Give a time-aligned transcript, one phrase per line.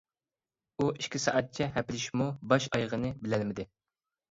[0.81, 3.71] ئۇ ئىككى سائەتچە ھەپىلىشىپمۇ باش-ئايىغىنى بىلەلمىدى.